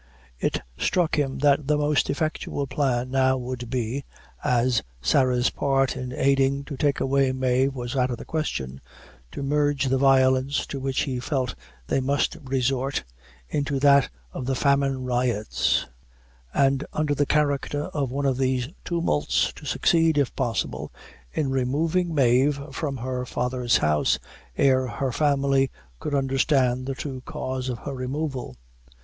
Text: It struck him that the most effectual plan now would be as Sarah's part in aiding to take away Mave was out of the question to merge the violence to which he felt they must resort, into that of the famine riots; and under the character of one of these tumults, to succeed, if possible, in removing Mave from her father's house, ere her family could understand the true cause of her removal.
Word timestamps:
It 0.39 0.61
struck 0.79 1.15
him 1.19 1.37
that 1.45 1.67
the 1.67 1.77
most 1.77 2.09
effectual 2.09 2.65
plan 2.65 3.11
now 3.11 3.37
would 3.37 3.69
be 3.69 4.03
as 4.43 4.81
Sarah's 4.99 5.51
part 5.51 5.95
in 5.95 6.11
aiding 6.11 6.63
to 6.63 6.75
take 6.75 6.99
away 6.99 7.31
Mave 7.33 7.75
was 7.75 7.95
out 7.95 8.09
of 8.09 8.17
the 8.17 8.25
question 8.25 8.81
to 9.31 9.43
merge 9.43 9.85
the 9.85 9.99
violence 9.99 10.65
to 10.65 10.79
which 10.79 11.01
he 11.01 11.19
felt 11.19 11.53
they 11.85 11.99
must 12.01 12.35
resort, 12.43 13.03
into 13.47 13.79
that 13.79 14.09
of 14.31 14.47
the 14.47 14.55
famine 14.55 15.03
riots; 15.05 15.85
and 16.51 16.83
under 16.93 17.13
the 17.13 17.27
character 17.27 17.83
of 17.89 18.09
one 18.11 18.25
of 18.25 18.37
these 18.37 18.69
tumults, 18.83 19.53
to 19.53 19.65
succeed, 19.67 20.17
if 20.17 20.35
possible, 20.35 20.91
in 21.31 21.51
removing 21.51 22.15
Mave 22.15 22.59
from 22.73 22.97
her 22.97 23.23
father's 23.23 23.77
house, 23.77 24.17
ere 24.57 24.87
her 24.87 25.11
family 25.11 25.69
could 25.99 26.15
understand 26.15 26.87
the 26.87 26.95
true 26.95 27.21
cause 27.23 27.69
of 27.69 27.77
her 27.77 27.93
removal. 27.93 28.55